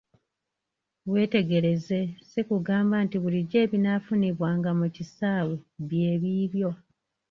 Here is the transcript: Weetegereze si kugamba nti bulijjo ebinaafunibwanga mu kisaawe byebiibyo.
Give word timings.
Weetegereze 1.11 1.99
si 2.29 2.41
kugamba 2.47 2.95
nti 3.05 3.17
bulijjo 3.23 3.57
ebinaafunibwanga 3.65 4.69
mu 4.79 4.87
kisaawe 4.95 5.55
byebiibyo. 5.87 6.69